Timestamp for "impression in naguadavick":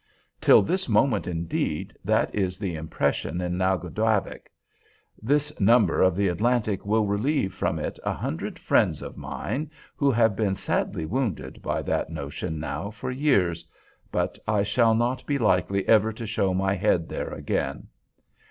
2.73-4.51